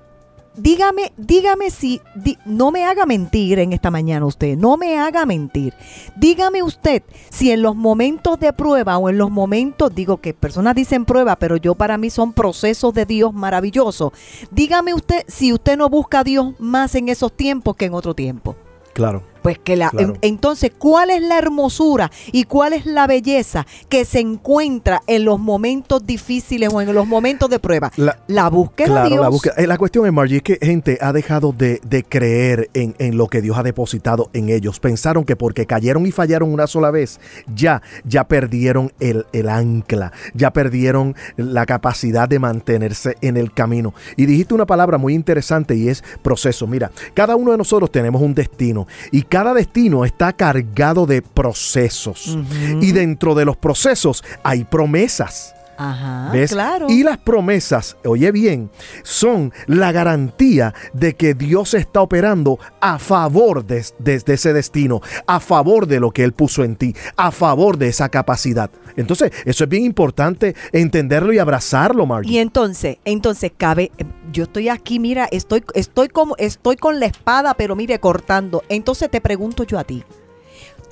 [0.55, 2.01] dígame, dígame si,
[2.45, 5.74] no me haga mentir en esta mañana usted, no me haga mentir.
[6.16, 10.76] Dígame usted si en los momentos de prueba o en los momentos, digo que personas
[10.76, 14.11] dicen prueba, pero yo para mí son procesos de Dios maravillosos.
[14.51, 18.14] Dígame usted si usted no busca a Dios más en esos tiempos que en otro
[18.14, 18.55] tiempo.
[18.93, 19.32] Claro.
[19.43, 20.13] Pues que la, Claro.
[20.21, 25.39] entonces, ¿cuál es la hermosura y cuál es la belleza que se encuentra en los
[25.39, 27.91] momentos difíciles o en los momentos de prueba?
[27.97, 29.21] La- búsqueda Claro, de Dios.
[29.21, 29.53] la búsqueda.
[29.57, 33.17] Eh, la cuestión es, Margie, es que gente ha dejado de, de creer en, en
[33.17, 34.79] lo que Dios ha depositado en ellos.
[34.79, 37.19] Pensaron que porque cayeron y fallaron una sola vez,
[37.53, 43.93] ya, ya perdieron el, el ancla, ya perdieron la capacidad de mantenerse en el camino.
[44.15, 46.65] Y dijiste una palabra muy interesante y es proceso.
[46.67, 52.38] Mira, cada uno de nosotros tenemos un destino y cada destino está cargado de procesos.
[52.81, 55.55] Y dentro de los procesos hay promesas.
[55.78, 56.51] Ajá, ¿Ves?
[56.51, 56.88] claro.
[56.89, 58.69] Y las promesas, oye bien,
[59.03, 65.01] son la garantía de que Dios está operando a favor de, de- de ese destino,
[65.28, 68.69] a favor de lo que Él puso en ti, a favor de esa capacidad.
[68.95, 72.34] Entonces, eso es bien importante entenderlo y abrazarlo, Margie.
[72.34, 73.91] Y entonces, entonces cabe,
[74.32, 78.63] yo estoy aquí, mira, estoy, estoy como, estoy con la espada, pero mire, cortando.
[78.69, 80.03] Entonces te pregunto yo a ti,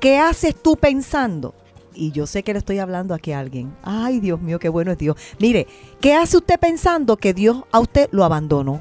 [0.00, 1.54] ¿qué haces tú pensando?
[1.94, 3.74] Y yo sé que le estoy hablando aquí a alguien.
[3.82, 5.16] Ay, Dios mío, qué bueno es Dios.
[5.38, 5.66] Mire,
[6.00, 8.80] ¿qué hace usted pensando que Dios a usted lo abandonó?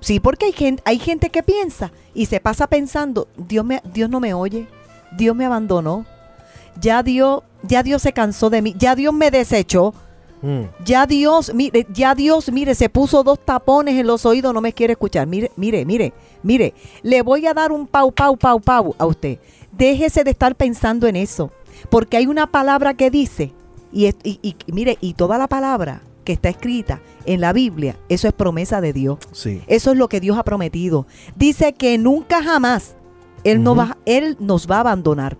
[0.00, 4.10] Sí, porque hay gente, hay gente que piensa y se pasa pensando, Dios, me, Dios
[4.10, 4.68] no me oye,
[5.16, 6.04] Dios me abandonó,
[6.80, 9.94] ya Dios, ya Dios se cansó de mí, ya Dios me desechó.
[10.42, 10.64] Mm.
[10.84, 14.74] Ya Dios, mire, ya Dios, mire, se puso dos tapones en los oídos, no me
[14.74, 15.26] quiere escuchar.
[15.26, 16.12] Mire, mire, mire,
[16.42, 19.38] mire, le voy a dar un pau, pau, pau, pau a usted.
[19.72, 21.50] Déjese de estar pensando en eso.
[21.90, 23.52] Porque hay una palabra que dice,
[23.92, 27.96] y, es- y- y- mire, y toda la palabra que está escrita en la Biblia,
[28.08, 29.18] eso es promesa de Dios.
[29.32, 29.62] Sí.
[29.68, 31.06] Eso es lo que Dios ha prometido.
[31.36, 32.96] Dice que nunca jamás
[33.44, 35.36] Él, no va, él nos va a abandonar.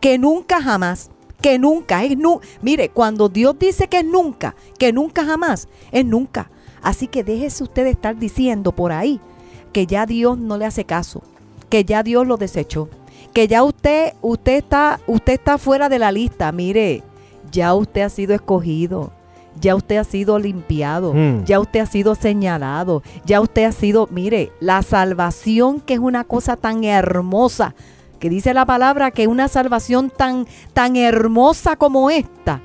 [0.00, 1.10] Que nunca jamás.
[1.42, 2.02] Que nunca.
[2.02, 6.50] Es nu Mire, cuando Dios dice que es nunca, que nunca jamás, es nunca.
[6.82, 9.20] Así que déjese usted de estar diciendo por ahí
[9.74, 11.20] que ya Dios no le hace caso,
[11.68, 12.88] que ya Dios lo desechó,
[13.36, 16.50] que ya usted, usted está, usted está fuera de la lista.
[16.52, 17.02] Mire,
[17.52, 19.12] ya usted ha sido escogido.
[19.60, 21.44] Ya usted ha sido limpiado, Mm.
[21.44, 26.24] ya usted ha sido señalado, ya usted ha sido, mire, la salvación que es una
[26.24, 27.74] cosa tan hermosa,
[28.20, 32.62] que dice la palabra que una salvación tan, tan hermosa como esta,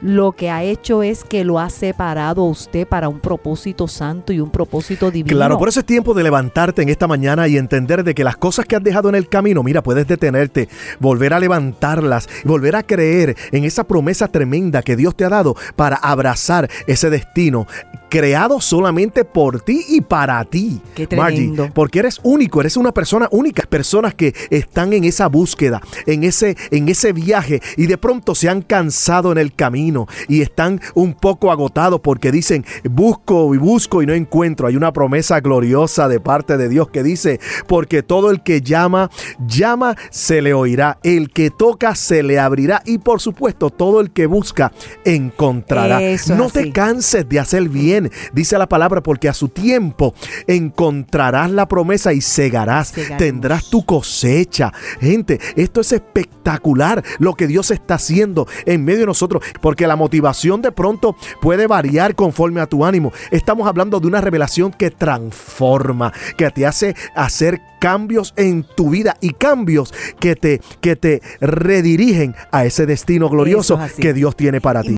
[0.00, 4.32] lo que ha hecho es que lo ha separado a usted para un propósito santo
[4.32, 5.36] y un propósito divino.
[5.36, 8.36] Claro, por eso es tiempo de levantarte en esta mañana y entender de que las
[8.36, 10.68] cosas que has dejado en el camino, mira, puedes detenerte,
[11.00, 15.56] volver a levantarlas, volver a creer en esa promesa tremenda que Dios te ha dado
[15.76, 17.66] para abrazar ese destino
[18.08, 20.80] creado solamente por ti y para ti.
[20.94, 21.70] Qué tremendo.
[21.74, 26.56] porque eres único, eres una persona única, personas que están en esa búsqueda, en ese
[26.70, 31.14] en ese viaje y de pronto se han cansado en el camino y están un
[31.14, 34.66] poco agotados porque dicen, busco y busco y no encuentro.
[34.66, 39.10] Hay una promesa gloriosa de parte de Dios que dice, porque todo el que llama,
[39.46, 40.98] llama, se le oirá.
[41.02, 42.82] El que toca, se le abrirá.
[42.84, 44.72] Y por supuesto, todo el que busca,
[45.04, 46.02] encontrará.
[46.02, 46.64] Eso no así.
[46.64, 47.97] te canses de hacer bien,
[48.32, 50.14] dice la palabra, porque a su tiempo
[50.46, 53.18] encontrarás la promesa y segarás, Segaremos.
[53.18, 54.72] tendrás tu cosecha.
[55.00, 59.96] Gente, esto es espectacular lo que Dios está haciendo en medio de nosotros, porque la
[59.96, 63.12] motivación de pronto puede variar conforme a tu ánimo.
[63.30, 69.16] Estamos hablando de una revelación que transforma, que te hace hacer cambios en tu vida
[69.20, 74.60] y cambios que te, que te redirigen a ese destino glorioso es que Dios tiene
[74.60, 74.97] para ti.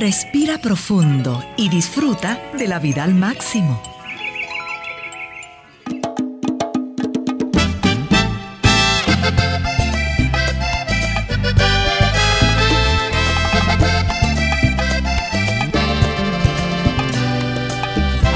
[0.00, 3.78] Respira profundo y disfruta de la vida al máximo.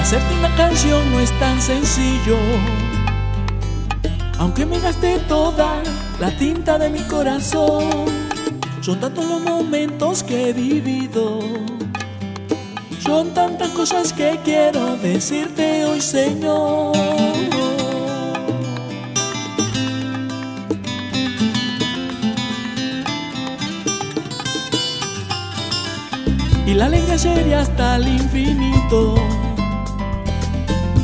[0.02, 2.36] Hacerte una canción no es tan sencillo.
[4.38, 5.82] Aunque me gasté toda
[6.20, 8.23] la tinta de mi corazón,
[8.84, 11.40] son tantos los momentos que he vivido.
[13.00, 16.94] Son tantas cosas que quiero decirte hoy, Señor.
[26.66, 29.14] Y la alegría sería hasta el infinito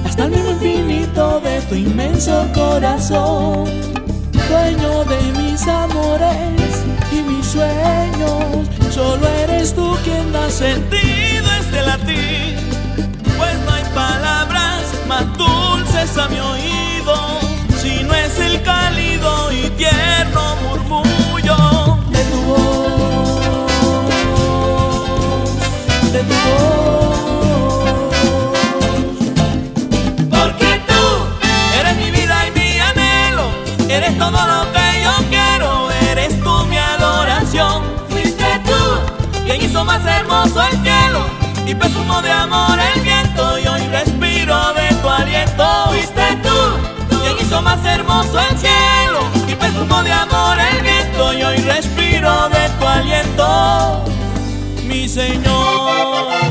[0.05, 3.65] hasta el mismo infinito de tu inmenso corazón,
[4.49, 8.69] dueño de mis amores y mis sueños.
[8.93, 12.57] Solo eres tú quien da sentido este latir,
[13.39, 17.15] pues no hay palabras más dulces a mi oído,
[17.81, 23.33] si no es el cálido y tierno murmullo de tu voz,
[26.13, 26.81] de tu voz.
[33.93, 34.80] Eres todo lo que
[39.91, 41.21] más hermoso el cielo
[41.67, 45.65] y perfumó de amor el viento y hoy respiro de tu aliento.
[45.89, 51.43] Fuiste tú quien hizo más hermoso el cielo y perfumó de amor el viento y
[51.43, 54.05] hoy respiro de tu aliento,
[54.87, 56.50] mi Señor.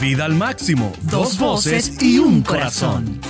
[0.00, 0.92] Vida al máximo.
[1.02, 3.20] Dos voces y un corazón.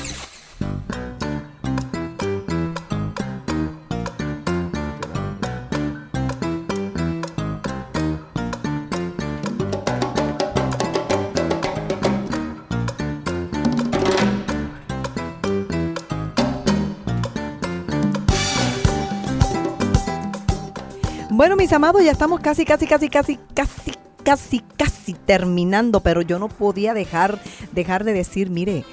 [21.30, 23.92] Bueno, mis amados, ya estamos casi, casi, casi, casi, casi,
[24.22, 27.40] casi, casi terminando, pero yo no podía dejar,
[27.72, 28.84] dejar de decir, mire,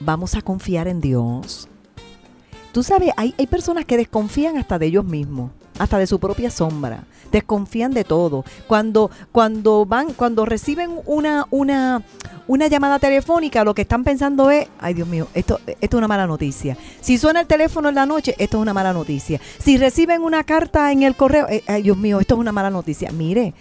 [0.00, 1.68] vamos a confiar en Dios.
[2.72, 6.50] Tú sabes, hay, hay personas que desconfían hasta de ellos mismos, hasta de su propia
[6.50, 7.04] sombra.
[7.32, 8.44] Desconfían de todo.
[8.66, 12.02] Cuando, cuando van, cuando reciben una, una,
[12.46, 16.06] una llamada telefónica, lo que están pensando es, ay Dios mío, esto, esto es una
[16.06, 16.76] mala noticia.
[17.00, 19.40] Si suena el teléfono en la noche, esto es una mala noticia.
[19.58, 23.10] Si reciben una carta en el correo, ay Dios mío, esto es una mala noticia.
[23.10, 23.54] Mire,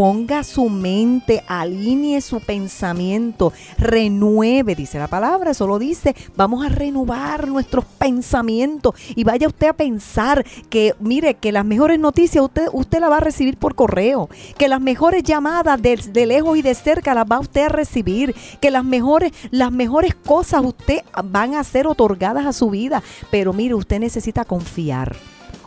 [0.00, 6.70] ponga su mente, alinee su pensamiento, renueve, dice la palabra, eso lo dice, vamos a
[6.70, 12.68] renovar nuestros pensamientos y vaya usted a pensar que, mire, que las mejores noticias usted,
[12.72, 16.62] usted las va a recibir por correo, que las mejores llamadas de, de lejos y
[16.62, 21.56] de cerca las va usted a recibir, que las mejores, las mejores cosas usted van
[21.56, 25.14] a ser otorgadas a su vida, pero mire, usted necesita confiar,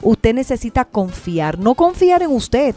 [0.02, 2.74] usted necesita confiar, no confiar en usted,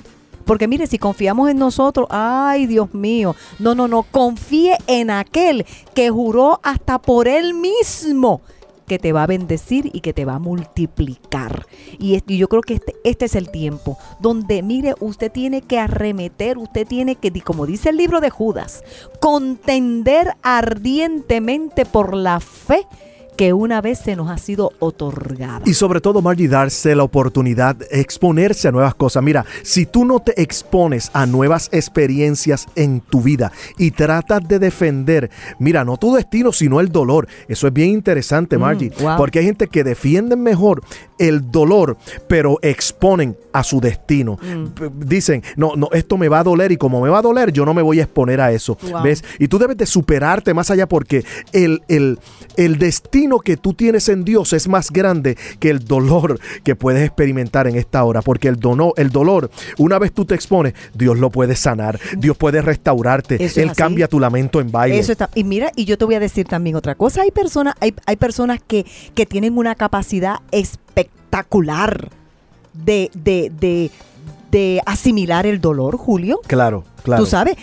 [0.47, 5.67] porque mire, si confiamos en nosotros, ay Dios mío, no, no, no, confíe en aquel
[5.95, 8.41] que juró hasta por él mismo
[8.87, 11.67] que te va a bendecir y que te va a multiplicar.
[11.99, 16.57] Y, yo creo que este, este es el tiempo donde, mire, usted tiene que arremeter,
[16.57, 18.85] usted tiene que, como dice el libro de Judas,
[19.21, 22.87] contender ardientemente por la fe
[23.37, 25.62] que una vez se nos ha sido otorgada.
[25.64, 29.22] Y sobre todo, Margie, darse la oportunidad, exponerse a nuevas cosas.
[29.22, 34.59] Mira, si tú no te expones a nuevas experiencias en tu vida y tratas de
[34.59, 37.28] defender, mira, no tu destino, sino el dolor.
[37.49, 38.91] Eso es bien interesante, Mm, Margie.
[39.01, 39.16] wow.
[39.16, 40.82] Porque hay gente que defiende mejor
[41.19, 41.97] el dolor,
[42.29, 44.39] pero exponen a su destino.
[44.41, 45.07] Mm.
[45.07, 47.64] Dicen, no, no, esto me va a doler y como me va a doler, yo
[47.64, 48.77] no me voy a exponer a eso.
[48.83, 49.03] Wow.
[49.03, 49.25] ¿Ves?
[49.39, 52.19] Y tú debes de superarte más allá porque el, el,
[52.57, 57.05] el destino que tú tienes en Dios es más grande que el dolor que puedes
[57.05, 58.23] experimentar en esta hora.
[58.23, 62.37] Porque el, dono, el dolor, una vez tú te expones, Dios lo puede sanar, Dios
[62.37, 64.99] puede restaurarte, Eso Él cambia tu lamento en baile.
[64.99, 65.31] Eso está.
[65.35, 67.23] Y mira, y yo te voy a decir también otra cosa.
[67.23, 70.37] Hay personas, hay, hay personas que, que tienen una capacidad
[71.41, 72.11] espectacular
[72.72, 73.91] de, de, de,
[74.51, 76.41] de asimilar el dolor, Julio.
[76.47, 77.22] Claro, claro.
[77.22, 77.57] Tú sabes,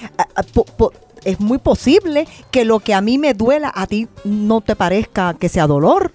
[1.23, 5.33] es muy posible que lo que a mí me duela a ti no te parezca
[5.33, 6.11] que sea dolor.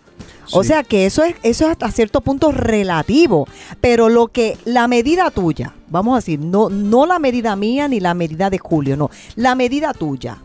[0.50, 3.46] O sea que eso es, eso es hasta cierto punto relativo.
[3.82, 8.00] Pero lo que, la medida tuya, vamos a decir, no, no la medida mía ni
[8.00, 9.11] la medida de Julio, no.
[9.36, 10.38] La medida tuya,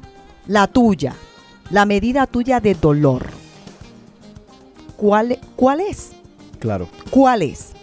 [0.45, 1.15] la tuya,
[1.69, 3.27] la medida tuya de dolor.
[4.97, 6.11] ¿Cuál, cuál es?
[6.63, 6.87] Claro.
[7.09, 7.73] ¿Cuál es?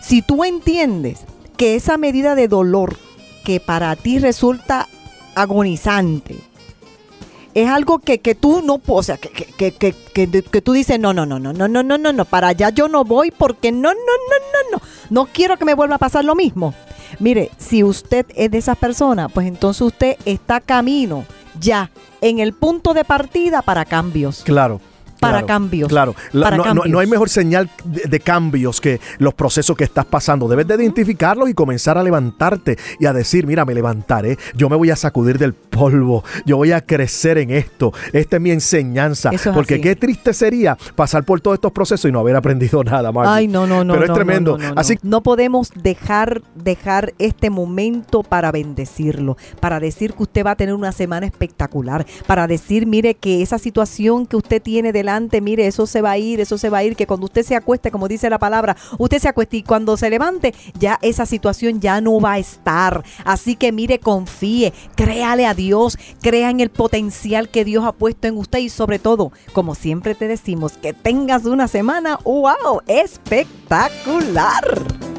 [0.00, 1.24] Si tú entiendes
[1.56, 2.96] que esa medida de dolor
[3.44, 4.86] que para ti resulta
[5.34, 6.36] agonizante,
[7.54, 9.30] es algo que, que tú no, o sea, que,
[9.72, 12.70] que, que, tú dices, no, no, no, no, no, no, no, no, no, para allá
[12.70, 15.98] yo no voy porque no, no, no, no, no, no quiero que me vuelva a
[15.98, 16.72] pasar lo mismo.
[17.18, 21.24] Mire, si usted es de esas personas, pues entonces usted está camino
[21.58, 21.90] ya
[22.20, 24.44] en el punto de partida para cambios.
[24.44, 24.80] Claro.
[25.24, 25.88] Para claro, cambios.
[25.88, 26.14] Claro.
[26.32, 26.88] La- Para no, no- cambios.
[26.88, 30.48] no hay mejor señal de, de cambios que los procesos que estás pasando.
[30.48, 34.76] Debes de identificarlos y comenzar a levantarte y a decir, mira, me levantaré, yo me
[34.76, 39.30] voy a sacudir del polvo, yo voy a crecer en esto, esta es mi enseñanza.
[39.32, 39.82] Es Porque así.
[39.82, 43.32] qué triste sería pasar por todos estos procesos y no haber aprendido nada, Margie.
[43.32, 43.92] Ay, no, no, no.
[43.94, 44.58] Pero es no, tremendo.
[44.58, 44.98] no, no, no, Así.
[45.02, 50.74] No podemos dejar, dejar este momento para bendecirlo, para decir que usted va a tener
[50.74, 55.86] una semana espectacular, para decir, mire, que esa situación que usted tiene delante, mire, eso
[55.86, 58.08] se va a ir, eso se va a ir, que cuando usted se acueste, como
[58.08, 62.20] dice la palabra, usted se acueste y cuando se levante, ya esa situación ya no
[62.20, 63.04] va a estar.
[63.24, 68.28] Así que mire, confíe, créale a Dios, crea en el potencial que Dios ha puesto
[68.28, 75.13] en usted y sobre todo, como siempre te decimos, que tengas una semana, wow, espectacular.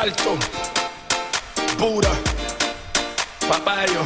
[0.00, 0.32] Salto,
[1.76, 2.08] Buda,
[3.46, 4.02] Papayo,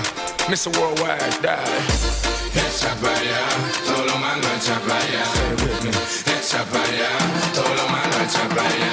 [0.49, 0.77] Mr.
[0.77, 1.79] Worldwide, dale.
[2.53, 2.97] Echa
[3.87, 5.23] todo lo malo echa para allá.
[6.35, 7.11] Echa para
[7.55, 8.91] todo lo malo echa para allá.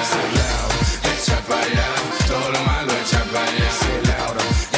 [1.10, 1.86] Echa para
[2.28, 3.70] todo lo malo echa para allá.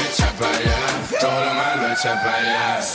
[0.01, 2.93] Echa para todo lo malo echa allá.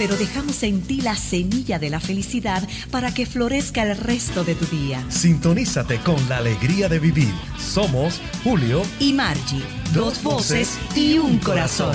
[0.00, 4.54] Pero dejamos en ti la semilla de la felicidad para que florezca el resto de
[4.54, 5.04] tu día.
[5.10, 7.34] Sintonízate con la alegría de vivir.
[7.58, 11.94] Somos Julio y Margie, dos voces y un corazón.